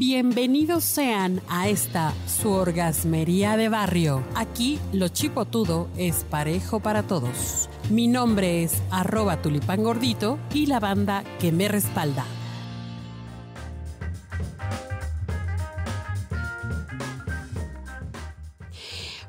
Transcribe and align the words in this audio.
Bienvenidos 0.00 0.84
sean 0.84 1.42
a 1.48 1.68
esta 1.68 2.14
su 2.28 2.52
orgasmería 2.52 3.56
de 3.56 3.68
barrio. 3.68 4.22
Aquí 4.36 4.78
lo 4.92 5.08
chipotudo 5.08 5.90
es 5.96 6.22
parejo 6.22 6.78
para 6.78 7.02
todos. 7.02 7.68
Mi 7.90 8.06
nombre 8.06 8.62
es 8.62 8.80
arroba 8.92 9.42
tulipán 9.42 9.82
gordito 9.82 10.38
y 10.54 10.66
la 10.66 10.78
banda 10.78 11.24
que 11.40 11.50
me 11.50 11.66
respalda. 11.66 12.24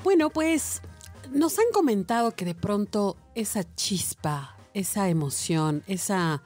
Bueno, 0.04 0.30
pues 0.30 0.84
nos 1.32 1.58
han 1.58 1.72
comentado 1.74 2.36
que 2.36 2.46
de 2.46 2.54
pronto 2.54 3.18
esa 3.34 3.64
chispa, 3.74 4.56
esa 4.76 5.10
emoción, 5.10 5.82
esa, 5.88 6.44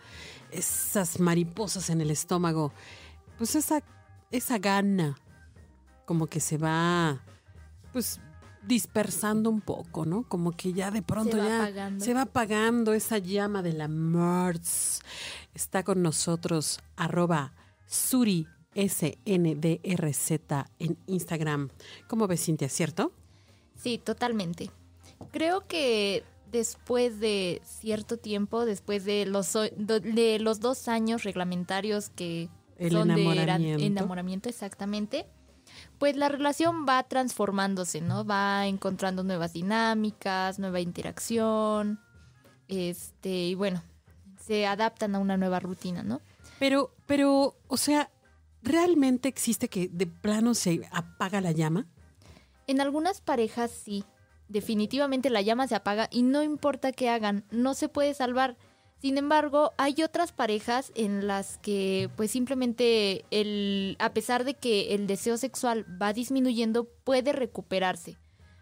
esas 0.50 1.20
mariposas 1.20 1.90
en 1.90 2.00
el 2.00 2.10
estómago, 2.10 2.72
pues 3.38 3.56
esa 3.56 3.84
esa 4.34 4.58
gana 4.58 5.16
como 6.06 6.28
que 6.28 6.40
se 6.40 6.58
va 6.58 7.24
pues 7.94 8.20
dispersando 8.66 9.50
un 9.50 9.62
poco, 9.62 10.06
¿no? 10.06 10.28
Como 10.28 10.52
que 10.52 10.74
ya 10.74 10.90
de 10.90 11.02
pronto 11.02 11.38
ya 11.38 11.72
se 12.00 12.14
va 12.14 12.24
apagando 12.24 12.94
esa 12.94 13.20
llama 13.20 13.62
de 13.62 13.74
la 13.74 13.88
Mars. 13.88 15.02
Está 15.54 15.84
con 15.84 16.02
nosotros 16.02 16.80
arroba 16.96 17.54
Suri 17.86 18.48
SNDRZ 18.76 20.32
en 20.80 20.98
Instagram. 21.06 21.70
¿Cómo 22.08 22.28
ves, 22.28 22.44
Cintia, 22.44 22.70
cierto? 22.70 23.12
Sí, 23.76 24.00
totalmente. 24.00 24.72
Creo 25.32 25.68
que 25.68 26.24
después 26.52 27.20
de 27.20 27.62
cierto 27.64 28.18
tiempo, 28.18 28.66
después 28.66 29.06
de 29.06 29.26
los, 29.28 29.54
de 29.54 30.40
los 30.40 30.60
dos 30.60 30.88
años 30.88 31.24
reglamentarios 31.24 32.10
que 32.10 32.50
el 32.88 32.98
enamoramiento. 32.98 33.84
enamoramiento, 33.84 34.50
exactamente. 34.50 35.26
Pues 35.98 36.16
la 36.16 36.30
relación 36.30 36.86
va 36.88 37.04
transformándose, 37.04 38.02
¿no? 38.02 38.26
Va 38.26 38.68
encontrando 38.68 39.24
nuevas 39.24 39.54
dinámicas, 39.54 40.60
nueva 40.60 40.80
interacción. 40.80 42.00
Este, 42.68 43.30
y 43.30 43.56
bueno, 43.56 43.82
se 44.46 44.66
adaptan 44.66 45.16
a 45.16 45.20
una 45.20 45.38
nueva 45.38 45.60
rutina, 45.60 46.04
¿no? 46.04 46.22
Pero, 46.60 46.94
pero, 47.06 47.56
o 47.68 47.78
sea, 47.78 48.12
¿realmente 48.62 49.30
existe 49.30 49.70
que 49.70 49.88
de 49.88 50.08
plano 50.08 50.54
se 50.54 50.88
apaga 50.92 51.42
la 51.42 51.52
llama? 51.52 51.88
En 52.68 52.82
algunas 52.82 53.22
parejas 53.22 53.72
sí. 53.72 54.04
Definitivamente 54.50 55.30
la 55.30 55.42
llama 55.42 55.68
se 55.68 55.76
apaga 55.76 56.10
y 56.12 56.22
no 56.22 56.44
importa 56.44 56.92
qué 56.92 57.10
hagan, 57.10 57.46
no 57.50 57.74
se 57.74 57.90
puede 57.90 58.14
salvar 58.14 58.58
sin 59.04 59.18
embargo, 59.18 59.74
hay 59.78 60.02
otras 60.02 60.32
parejas 60.32 60.94
en 60.96 61.28
las 61.28 61.58
que 61.58 62.10
pues 62.16 62.32
simplemente 62.32 63.26
el 63.32 63.98
a 64.00 64.14
pesar 64.14 64.46
de 64.46 64.54
que 64.54 64.96
el 64.96 65.08
deseo 65.08 65.36
sexual 65.36 65.86
va 66.02 66.14
disminuyendo, 66.14 66.86
puede 67.04 67.34
recuperarse. 67.34 68.18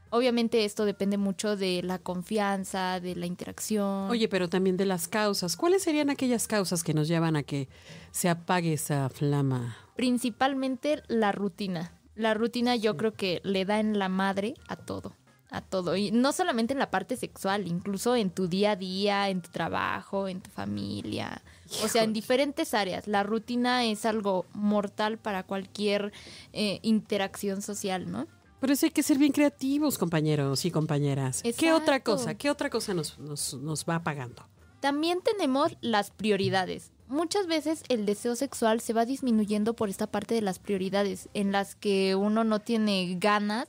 Obviamente 0.10 0.66
esto 0.66 0.86
depende 0.86 1.18
mucho 1.18 1.56
de 1.56 1.84
la 1.84 2.00
confianza, 2.00 3.00
de 3.00 3.16
la 3.16 3.28
interacción. 3.28 4.10
Oye, 4.10 4.28
pero 4.30 4.50
también 4.50 4.78
de 4.78 4.86
las 4.86 5.08
causas. 5.08 5.56
¿Cuáles 5.56 5.84
serían 5.84 6.10
aquellas 6.10 6.48
causas 6.48 6.84
que 6.84 6.96
nos 6.96 7.08
llevan 7.08 7.36
a 7.36 7.44
que 7.44 7.70
se 8.10 8.28
apague 8.28 8.74
esa 8.74 9.10
flama? 9.10 9.78
Principalmente 9.96 11.04
la 11.08 11.32
rutina. 11.32 11.92
La 12.16 12.34
rutina 12.34 12.76
yo 12.76 12.98
creo 12.98 13.14
que 13.14 13.42
le 13.44 13.64
da 13.64 13.80
en 13.80 14.00
la 14.00 14.10
madre 14.10 14.56
a 14.68 14.76
todo 14.76 15.14
a 15.52 15.62
todo. 15.62 15.96
Y 15.98 16.12
no 16.12 16.32
solamente 16.32 16.74
en 16.74 16.80
la 16.80 16.90
parte 16.90 17.18
sexual, 17.18 17.68
incluso 17.68 18.16
en 18.16 18.32
tu 18.32 18.48
día 18.48 18.72
a 18.72 18.76
día, 18.78 19.30
en 19.30 19.42
tu 19.42 19.52
trabajo, 19.52 20.28
en 20.28 20.42
tu 20.42 20.50
familia. 20.50 21.42
O 21.84 21.88
sea, 21.88 22.04
en 22.04 22.14
diferentes 22.14 22.74
áreas. 22.74 23.08
La 23.08 23.24
rutina 23.24 23.86
es 23.86 24.06
algo 24.06 24.46
mortal 24.54 25.18
para 25.18 25.44
cualquier 25.44 26.14
eh, 26.54 26.80
interacción 26.82 27.62
social, 27.62 28.10
¿no? 28.10 28.28
Por 28.60 28.72
eso 28.72 28.86
hay 28.86 28.92
que 28.92 29.04
ser 29.04 29.18
bien 29.18 29.34
creativos, 29.34 29.98
compañeros 29.98 30.66
y 30.66 30.72
compañeras. 30.72 31.44
¿Qué 31.58 31.74
otra 31.74 32.00
cosa? 32.02 32.36
¿Qué 32.36 32.50
otra 32.50 32.70
cosa 32.70 32.94
nos, 32.94 33.20
nos, 33.20 33.56
nos 33.56 33.86
va 33.86 33.96
apagando? 33.96 34.48
También 34.80 35.20
tenemos 35.22 35.76
las 35.82 36.12
prioridades. 36.12 36.92
Muchas 37.08 37.46
veces 37.46 37.84
el 37.90 38.06
deseo 38.06 38.38
sexual 38.38 38.80
se 38.80 38.94
va 38.94 39.06
disminuyendo 39.06 39.74
por 39.74 39.90
esta 39.90 40.08
parte 40.08 40.34
de 40.34 40.42
las 40.42 40.60
prioridades, 40.60 41.28
en 41.34 41.52
las 41.52 41.76
que 41.76 42.16
uno 42.16 42.46
no 42.46 42.60
tiene 42.60 43.18
ganas 43.20 43.68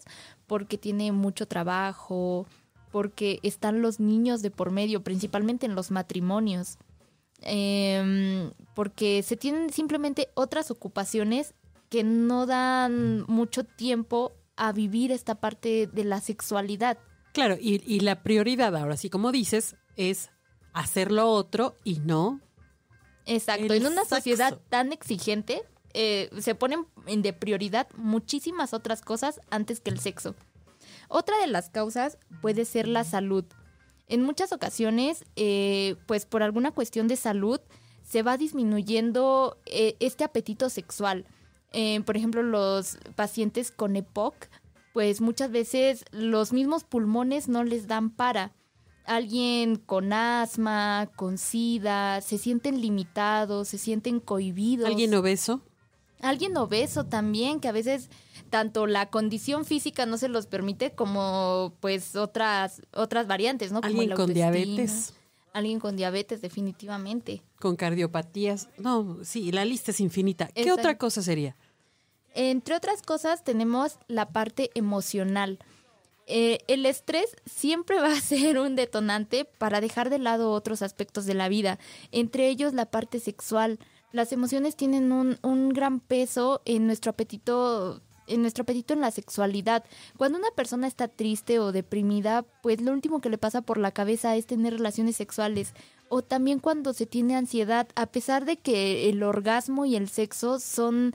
porque 0.52 0.76
tiene 0.76 1.12
mucho 1.12 1.48
trabajo, 1.48 2.46
porque 2.90 3.40
están 3.42 3.80
los 3.80 4.00
niños 4.00 4.42
de 4.42 4.50
por 4.50 4.70
medio, 4.70 5.02
principalmente 5.02 5.64
en 5.64 5.74
los 5.74 5.90
matrimonios, 5.90 6.76
em, 7.40 8.50
porque 8.74 9.22
se 9.22 9.38
tienen 9.38 9.72
simplemente 9.72 10.28
otras 10.34 10.70
ocupaciones 10.70 11.54
que 11.88 12.04
no 12.04 12.44
dan 12.44 13.24
mucho 13.28 13.64
tiempo 13.64 14.32
a 14.54 14.72
vivir 14.72 15.10
esta 15.10 15.36
parte 15.36 15.86
de 15.86 16.04
la 16.04 16.20
sexualidad. 16.20 16.98
Claro, 17.32 17.56
y, 17.58 18.00
la 18.00 18.22
prioridad, 18.22 18.76
ahora 18.76 18.98
sí 18.98 19.08
como 19.08 19.32
dices, 19.32 19.76
es 19.96 20.28
hacer 20.74 21.12
lo 21.12 21.30
otro 21.30 21.76
y 21.82 22.00
no. 22.00 22.42
Exacto, 23.24 23.72
en 23.72 23.86
una 23.86 24.04
sociedad 24.04 24.60
tan 24.68 24.92
exigente, 24.92 25.62
eh, 25.94 26.30
se 26.40 26.54
ponen 26.54 26.86
de 27.06 27.32
prioridad 27.32 27.88
muchísimas 27.96 28.74
otras 28.74 29.02
cosas 29.02 29.40
antes 29.50 29.80
que 29.80 29.90
el 29.90 29.98
sexo. 29.98 30.34
Otra 31.08 31.38
de 31.38 31.46
las 31.46 31.68
causas 31.68 32.18
puede 32.40 32.64
ser 32.64 32.88
la 32.88 33.04
salud. 33.04 33.44
En 34.08 34.22
muchas 34.22 34.52
ocasiones, 34.52 35.24
eh, 35.36 35.96
pues 36.06 36.26
por 36.26 36.42
alguna 36.42 36.70
cuestión 36.70 37.08
de 37.08 37.16
salud, 37.16 37.60
se 38.02 38.22
va 38.22 38.36
disminuyendo 38.36 39.58
eh, 39.66 39.96
este 40.00 40.24
apetito 40.24 40.68
sexual. 40.70 41.24
por 42.04 42.16
ejemplo, 42.16 42.42
los 42.42 42.98
pacientes 43.16 43.70
con 43.70 43.96
EPOC, 43.96 44.34
pues 44.92 45.22
muchas 45.22 45.50
veces 45.50 46.04
los 46.10 46.52
mismos 46.52 46.84
pulmones 46.84 47.48
no 47.48 47.64
les 47.64 47.86
dan 47.86 48.10
para 48.10 48.52
alguien 49.04 49.76
con 49.76 50.12
asma, 50.12 51.10
con 51.16 51.38
sida, 51.38 52.20
se 52.20 52.38
sienten 52.38 52.80
limitados, 52.80 53.68
se 53.68 53.78
sienten 53.78 54.20
cohibidos. 54.20 54.86
¿Alguien 54.86 55.14
obeso? 55.14 55.62
Alguien 56.22 56.56
obeso 56.56 57.04
también, 57.04 57.60
que 57.60 57.68
a 57.68 57.72
veces 57.72 58.08
tanto 58.48 58.86
la 58.86 59.10
condición 59.10 59.64
física 59.64 60.06
no 60.06 60.16
se 60.16 60.28
los 60.28 60.46
permite 60.46 60.92
como 60.92 61.74
pues 61.80 62.16
otras 62.16 62.80
otras 62.94 63.26
variantes, 63.26 63.72
¿no? 63.72 63.80
alguien 63.82 64.12
con 64.12 64.32
diabetes. 64.32 65.14
Alguien 65.52 65.80
con 65.80 65.96
diabetes, 65.96 66.40
definitivamente. 66.40 67.42
Con 67.60 67.76
cardiopatías. 67.76 68.70
No, 68.78 69.18
sí, 69.22 69.52
la 69.52 69.66
lista 69.66 69.90
es 69.90 70.00
infinita. 70.00 70.46
¿Qué 70.48 70.72
otra 70.72 70.96
cosa 70.96 71.20
sería? 71.20 71.56
Entre 72.34 72.74
otras 72.74 73.02
cosas 73.02 73.44
tenemos 73.44 73.98
la 74.08 74.30
parte 74.30 74.70
emocional. 74.74 75.58
Eh, 76.26 76.60
el 76.68 76.86
estrés 76.86 77.36
siempre 77.44 77.98
va 78.00 78.12
a 78.12 78.20
ser 78.20 78.58
un 78.58 78.76
detonante 78.76 79.44
para 79.44 79.82
dejar 79.82 80.08
de 80.08 80.18
lado 80.18 80.52
otros 80.52 80.80
aspectos 80.80 81.26
de 81.26 81.34
la 81.34 81.48
vida, 81.48 81.78
entre 82.12 82.48
ellos 82.48 82.72
la 82.72 82.86
parte 82.86 83.20
sexual, 83.20 83.78
las 84.12 84.32
emociones 84.32 84.76
tienen 84.76 85.12
un, 85.12 85.38
un 85.42 85.70
gran 85.70 86.00
peso 86.00 86.62
en 86.64 86.86
nuestro 86.86 87.10
apetito 87.10 88.00
en 88.26 88.42
nuestro 88.42 88.62
apetito 88.62 88.94
en 88.94 89.00
la 89.00 89.10
sexualidad. 89.10 89.84
Cuando 90.16 90.38
una 90.38 90.50
persona 90.54 90.86
está 90.86 91.08
triste 91.08 91.58
o 91.58 91.72
deprimida, 91.72 92.44
pues 92.62 92.80
lo 92.80 92.92
último 92.92 93.20
que 93.20 93.28
le 93.28 93.38
pasa 93.38 93.62
por 93.62 93.78
la 93.78 93.90
cabeza 93.90 94.36
es 94.36 94.46
tener 94.46 94.74
relaciones 94.74 95.16
sexuales. 95.16 95.74
O 96.08 96.22
también 96.22 96.58
cuando 96.58 96.92
se 96.92 97.06
tiene 97.06 97.36
ansiedad, 97.36 97.88
a 97.94 98.06
pesar 98.06 98.44
de 98.44 98.56
que 98.56 99.08
el 99.08 99.22
orgasmo 99.22 99.86
y 99.86 99.96
el 99.96 100.08
sexo 100.08 100.60
son 100.60 101.14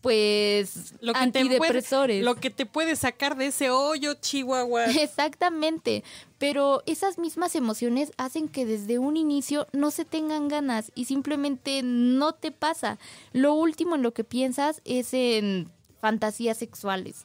pues 0.00 0.94
lo 1.00 1.12
que 1.12 1.18
antidepresores. 1.18 2.24
lo 2.24 2.36
que 2.36 2.50
te 2.50 2.66
puede 2.66 2.96
sacar 2.96 3.36
de 3.36 3.46
ese 3.46 3.70
hoyo, 3.70 4.14
Chihuahua. 4.14 4.84
Exactamente, 5.00 6.04
pero 6.38 6.82
esas 6.86 7.18
mismas 7.18 7.54
emociones 7.54 8.12
hacen 8.16 8.48
que 8.48 8.64
desde 8.64 8.98
un 8.98 9.16
inicio 9.16 9.66
no 9.72 9.90
se 9.90 10.04
tengan 10.04 10.48
ganas 10.48 10.92
y 10.94 11.06
simplemente 11.06 11.82
no 11.82 12.32
te 12.32 12.52
pasa. 12.52 12.98
Lo 13.32 13.54
último 13.54 13.96
en 13.96 14.02
lo 14.02 14.12
que 14.12 14.24
piensas 14.24 14.80
es 14.84 15.12
en 15.12 15.70
fantasías 16.00 16.58
sexuales. 16.58 17.24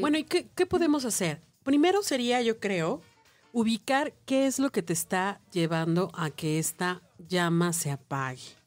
Bueno, 0.00 0.18
¿y 0.18 0.24
qué, 0.24 0.46
qué 0.54 0.66
podemos 0.66 1.06
hacer? 1.06 1.40
Primero 1.62 2.02
sería, 2.02 2.42
yo 2.42 2.60
creo, 2.60 3.00
ubicar 3.52 4.12
qué 4.26 4.46
es 4.46 4.58
lo 4.58 4.70
que 4.70 4.82
te 4.82 4.92
está 4.92 5.40
llevando 5.52 6.10
a 6.14 6.30
que 6.30 6.58
esta 6.58 7.02
llama 7.28 7.72
se 7.72 7.90
apague. 7.90 8.59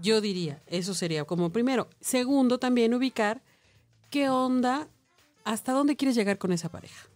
Yo 0.00 0.20
diría, 0.20 0.62
eso 0.66 0.94
sería 0.94 1.24
como 1.24 1.50
primero. 1.50 1.88
Segundo, 2.00 2.58
también 2.58 2.94
ubicar 2.94 3.42
qué 4.10 4.28
onda, 4.28 4.88
hasta 5.44 5.72
dónde 5.72 5.96
quieres 5.96 6.16
llegar 6.16 6.38
con 6.38 6.52
esa 6.52 6.70
pareja. 6.70 7.08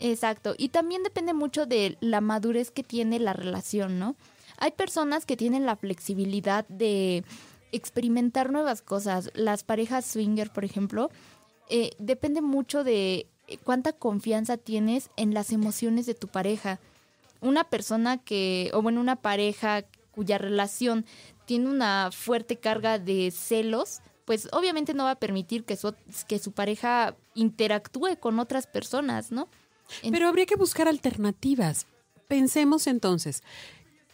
Exacto, 0.00 0.54
y 0.58 0.68
también 0.68 1.02
depende 1.02 1.34
mucho 1.34 1.66
de 1.66 1.96
la 2.00 2.20
madurez 2.20 2.70
que 2.70 2.82
tiene 2.82 3.18
la 3.18 3.32
relación, 3.32 3.98
¿no? 3.98 4.16
Hay 4.58 4.72
personas 4.72 5.26
que 5.26 5.36
tienen 5.36 5.66
la 5.66 5.76
flexibilidad 5.76 6.66
de 6.68 7.24
experimentar 7.72 8.52
nuevas 8.52 8.82
cosas. 8.82 9.30
Las 9.34 9.64
parejas 9.64 10.04
swinger, 10.04 10.52
por 10.52 10.64
ejemplo, 10.64 11.10
eh, 11.68 11.90
depende 11.98 12.40
mucho 12.40 12.84
de 12.84 13.28
cuánta 13.64 13.92
confianza 13.92 14.56
tienes 14.56 15.10
en 15.16 15.34
las 15.34 15.52
emociones 15.52 16.06
de 16.06 16.14
tu 16.14 16.28
pareja. 16.28 16.80
Una 17.40 17.64
persona 17.64 18.18
que, 18.18 18.70
o 18.74 18.82
bueno, 18.82 19.00
una 19.00 19.16
pareja 19.16 19.84
cuya 20.14 20.38
relación 20.38 21.04
tiene 21.44 21.68
una 21.68 22.10
fuerte 22.12 22.58
carga 22.58 22.98
de 22.98 23.30
celos, 23.30 24.00
pues 24.24 24.48
obviamente 24.52 24.94
no 24.94 25.04
va 25.04 25.12
a 25.12 25.18
permitir 25.18 25.64
que 25.64 25.76
su, 25.76 25.94
que 26.26 26.38
su 26.38 26.52
pareja 26.52 27.16
interactúe 27.34 28.18
con 28.18 28.38
otras 28.38 28.66
personas, 28.66 29.30
¿no? 29.30 29.48
Pero 30.10 30.28
habría 30.28 30.46
que 30.46 30.56
buscar 30.56 30.88
alternativas. 30.88 31.86
Pensemos 32.26 32.86
entonces, 32.86 33.42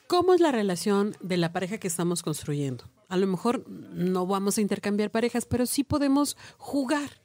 ¿cómo 0.09 0.35
es 0.35 0.41
la 0.41 0.51
relación 0.51 1.17
de 1.21 1.37
la 1.37 1.53
pareja 1.53 1.79
que 1.79 1.87
estamos 1.87 2.23
construyendo? 2.23 2.85
A 3.09 3.17
lo 3.17 3.27
mejor 3.27 3.69
no 3.69 4.27
vamos 4.27 4.59
a 4.59 4.61
intercambiar 4.61 5.11
parejas, 5.11 5.47
pero 5.47 5.67
sí 5.67 5.85
podemos 5.85 6.37
jugar. 6.59 7.21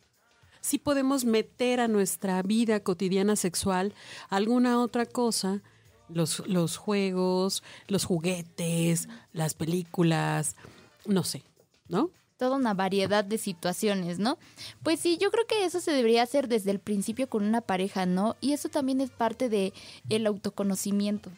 Sí 0.62 0.80
podemos 0.80 1.26
meter 1.26 1.80
a 1.80 1.88
nuestra 1.88 2.42
vida 2.42 2.80
cotidiana 2.80 3.36
sexual 3.36 3.94
alguna 4.30 4.82
otra 4.82 5.06
cosa, 5.06 5.62
los, 6.10 6.48
los 6.48 6.78
juegos, 6.78 7.64
los 7.88 8.06
juguetes, 8.06 9.10
las 9.34 9.54
películas, 9.54 10.56
no 11.06 11.24
sé, 11.24 11.44
¿no? 11.88 12.10
toda 12.38 12.58
una 12.58 12.74
variedad 12.74 13.24
de 13.24 13.38
situaciones, 13.38 14.20
¿no? 14.20 14.38
Pues 14.84 15.00
sí, 15.00 15.18
yo 15.18 15.32
creo 15.32 15.48
que 15.48 15.66
eso 15.66 15.80
se 15.80 15.92
debería 15.92 16.24
hacer 16.24 16.48
desde 16.48 16.72
el 16.72 16.80
principio 16.80 17.30
con 17.30 17.46
una 17.46 17.62
pareja, 17.62 18.06
¿no? 18.06 18.36
Y 18.42 18.52
eso 18.52 18.70
también 18.70 19.02
es 19.02 19.10
parte 19.10 19.50
de 19.50 19.74
el 20.10 20.28
autoconocimiento. 20.28 21.32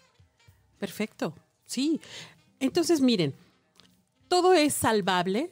Perfecto. 0.79 1.33
Sí. 1.65 2.01
Entonces, 2.59 3.01
miren, 3.01 3.35
todo 4.27 4.53
es 4.53 4.73
salvable, 4.73 5.51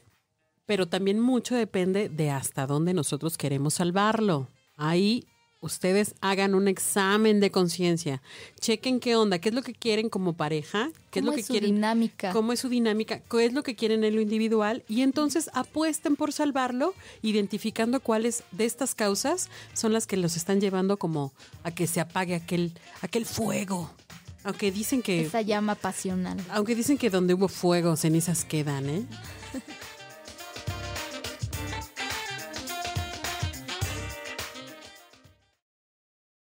pero 0.65 0.87
también 0.87 1.19
mucho 1.19 1.55
depende 1.55 2.09
de 2.09 2.31
hasta 2.31 2.65
dónde 2.65 2.93
nosotros 2.93 3.37
queremos 3.37 3.75
salvarlo. 3.75 4.47
Ahí 4.77 5.25
ustedes 5.65 6.15
hagan 6.21 6.55
un 6.55 6.67
examen 6.67 7.39
de 7.39 7.51
conciencia. 7.51 8.21
Chequen 8.59 8.99
qué 8.99 9.15
onda, 9.15 9.39
qué 9.39 9.49
es 9.49 9.55
lo 9.55 9.63
que 9.63 9.73
quieren 9.73 10.09
como 10.09 10.33
pareja, 10.33 10.91
qué 11.11 11.19
es 11.19 11.25
lo 11.25 11.33
que 11.33 11.43
su 11.43 11.53
quieren. 11.53 11.75
dinámica? 11.75 12.31
Cómo 12.31 12.53
es 12.53 12.59
su 12.59 12.69
dinámica, 12.69 13.19
qué 13.19 13.45
es 13.45 13.53
lo 13.53 13.63
que 13.63 13.75
quieren 13.75 14.03
en 14.03 14.15
lo 14.15 14.21
individual 14.21 14.83
y 14.87 15.01
entonces 15.01 15.49
apuesten 15.53 16.15
por 16.15 16.31
salvarlo, 16.31 16.93
identificando 17.21 17.99
cuáles 17.99 18.43
de 18.51 18.65
estas 18.65 18.95
causas 18.95 19.49
son 19.73 19.91
las 19.91 20.07
que 20.07 20.17
los 20.17 20.37
están 20.37 20.61
llevando 20.61 20.97
como 20.97 21.33
a 21.63 21.71
que 21.71 21.87
se 21.87 21.99
apague 21.99 22.35
aquel, 22.35 22.71
aquel 23.01 23.25
fuego. 23.25 23.91
Aunque 24.43 24.71
dicen 24.71 25.01
que. 25.01 25.25
Esa 25.25 25.41
llama 25.41 25.73
pasional. 25.73 26.37
Aunque 26.51 26.75
dicen 26.75 26.99
que 26.99 27.09
donde 27.09 27.33
hubo 27.33 27.47
fuego, 27.47 27.95
cenizas 27.95 28.45
quedan, 28.45 28.87
¿eh? 28.89 29.05